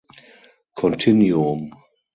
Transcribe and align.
Continuum. 0.75 1.71